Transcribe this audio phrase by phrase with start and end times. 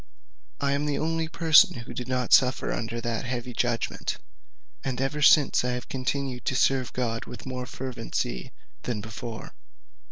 [0.59, 4.17] "I am the only person who did not suffer under that heavy judgment,
[4.83, 8.51] and ever since I have continued to serve God with more fervency
[8.81, 9.53] than before.